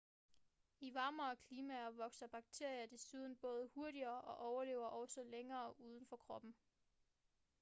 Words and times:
i 0.79 0.91
varmere 0.93 1.35
klimaer 1.35 1.89
vokser 1.91 2.27
bakterier 2.27 2.85
desuden 2.87 3.35
både 3.37 3.67
hurtigere 3.67 4.21
og 4.21 4.37
overlever 4.37 4.85
også 4.85 5.23
længere 5.23 5.79
uden 5.79 6.05
for 6.05 6.15
kroppen 6.17 6.55